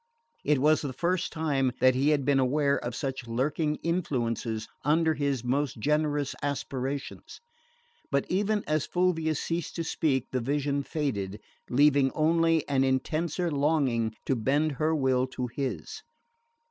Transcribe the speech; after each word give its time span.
It 0.43 0.57
was 0.57 0.81
the 0.81 0.93
first 0.93 1.31
time 1.31 1.73
that 1.79 1.93
he 1.93 2.09
had 2.09 2.25
been 2.25 2.39
aware 2.39 2.75
of 2.75 2.95
such 2.95 3.27
lurking 3.27 3.75
influences 3.83 4.67
under 4.83 5.13
his 5.13 5.43
most 5.43 5.77
generous 5.77 6.33
aspirations; 6.41 7.39
but 8.09 8.25
even 8.27 8.63
as 8.65 8.87
Fulvia 8.87 9.35
ceased 9.35 9.75
to 9.75 9.83
speak 9.83 10.31
the 10.31 10.41
vision 10.41 10.81
faded, 10.81 11.39
leaving 11.69 12.09
only 12.13 12.67
an 12.67 12.83
intenser 12.83 13.51
longing 13.51 14.15
to 14.25 14.35
bend 14.35 14.71
her 14.71 14.95
will 14.95 15.27
to 15.27 15.45
his. 15.45 16.01